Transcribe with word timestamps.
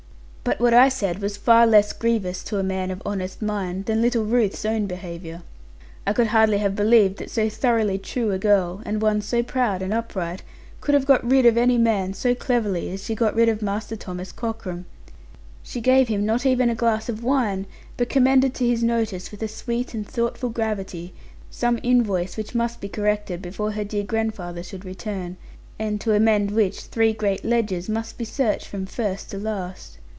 But 0.43 0.59
what 0.59 0.73
I 0.73 0.89
said 0.89 1.21
was 1.21 1.37
far 1.37 1.67
less 1.67 1.93
grievous 1.93 2.43
to 2.45 2.57
a 2.57 2.63
man 2.63 2.89
of 2.89 3.01
honest 3.05 3.43
mind 3.43 3.85
than 3.85 4.01
little 4.01 4.25
Ruth's 4.25 4.65
own 4.65 4.87
behaviour. 4.87 5.43
I 6.05 6.13
could 6.13 6.27
hardly 6.27 6.57
have 6.57 6.75
believed 6.75 7.17
that 7.19 7.29
so 7.29 7.47
thoroughly 7.47 7.99
true 7.99 8.31
a 8.31 8.39
girl, 8.39 8.81
and 8.83 9.03
one 9.03 9.21
so 9.21 9.43
proud 9.43 9.83
and 9.83 9.93
upright, 9.93 10.41
could 10.81 10.95
have 10.95 11.05
got 11.05 11.23
rid 11.23 11.45
of 11.45 11.57
any 11.57 11.77
man 11.77 12.13
so 12.15 12.33
cleverly 12.33 12.89
as 12.91 13.03
she 13.03 13.13
got 13.13 13.35
rid 13.35 13.49
of 13.49 13.61
Master 13.61 13.95
Thomas 13.95 14.31
Cockram. 14.33 14.85
She 15.61 15.79
gave 15.79 16.07
him 16.07 16.25
not 16.25 16.43
even 16.45 16.71
a 16.71 16.75
glass 16.75 17.07
of 17.07 17.23
wine, 17.23 17.67
but 17.95 18.09
commended 18.09 18.55
to 18.55 18.67
his 18.67 18.83
notice, 18.83 19.29
with 19.31 19.43
a 19.43 19.47
sweet 19.47 19.93
and 19.93 20.05
thoughtful 20.05 20.49
gravity, 20.49 21.13
some 21.51 21.79
invoice 21.83 22.35
which 22.35 22.55
must 22.55 22.81
be 22.81 22.89
corrected, 22.89 23.43
before 23.43 23.73
her 23.73 23.83
dear 23.83 24.03
grandfather 24.03 24.63
should 24.63 24.85
return; 24.85 25.37
and 25.77 26.01
to 26.01 26.15
amend 26.15 26.49
which 26.49 26.81
three 26.85 27.13
great 27.13 27.45
ledgers 27.45 27.87
must 27.87 28.17
be 28.17 28.25
searched 28.25 28.65
from 28.65 28.87
first 28.87 29.29
to 29.29 29.37
last. 29.37 29.99